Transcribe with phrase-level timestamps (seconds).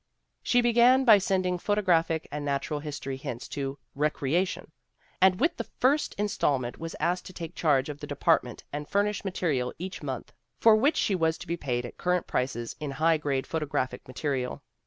[0.23, 0.41] *...
[0.41, 4.71] "She began by sending photographic and natural history hints to Recreation,
[5.21, 8.87] and with the first install ment was asked to take charge of the department and
[8.89, 12.89] furnish material each month, for which she was to be paid at current prices in
[12.89, 14.63] high grade photographic material.